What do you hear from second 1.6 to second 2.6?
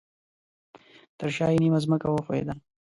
نیمه ځمکه وښویده